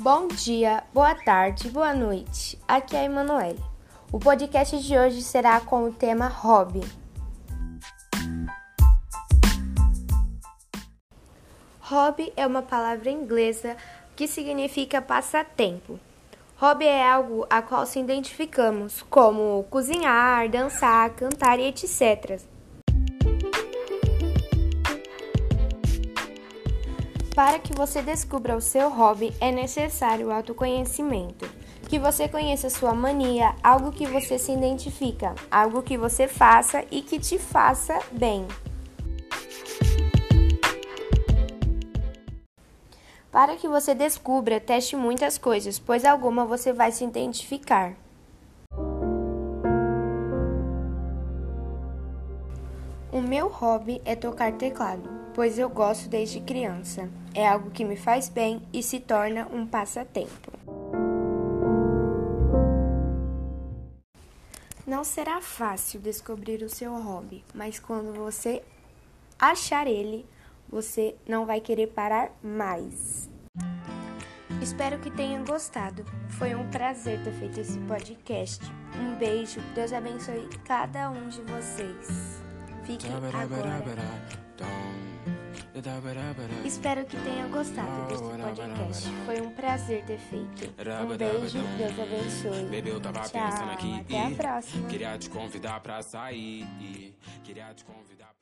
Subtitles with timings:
[0.00, 2.56] Bom dia, boa tarde, boa noite.
[2.68, 3.58] Aqui é a Emanuele.
[4.12, 6.84] O podcast de hoje será com o tema hobby.
[11.80, 13.76] Hobby é uma palavra inglesa
[14.14, 15.98] que significa passatempo.
[16.58, 22.40] Hobby é algo a qual se identificamos, como cozinhar, dançar, cantar e etc.
[27.38, 31.48] Para que você descubra o seu hobby, é necessário o autoconhecimento.
[31.88, 37.00] Que você conheça sua mania, algo que você se identifica, algo que você faça e
[37.00, 38.44] que te faça bem.
[43.30, 47.94] Para que você descubra, teste muitas coisas, pois alguma você vai se identificar.
[53.10, 57.08] O meu hobby é tocar teclado, pois eu gosto desde criança.
[57.34, 60.52] É algo que me faz bem e se torna um passatempo.
[64.86, 68.62] Não será fácil descobrir o seu hobby, mas quando você
[69.38, 70.26] achar ele,
[70.68, 73.30] você não vai querer parar mais.
[74.60, 76.04] Espero que tenham gostado.
[76.28, 78.60] Foi um prazer ter feito esse podcast.
[79.00, 82.47] Um beijo, Deus abençoe cada um de vocês.
[82.88, 83.84] Fiquem agora.
[86.64, 89.08] Espero que tenham gostado desse podcast.
[89.26, 90.74] Foi um prazer ter feito.
[91.04, 92.64] Um beijo, Deus abençoe.
[92.70, 94.00] Bebê, eu tava Tchau, pensando aqui.
[94.00, 94.88] até a próxima.
[94.88, 96.66] Queria te convidar pra sair.
[97.44, 98.37] Queria te convidar.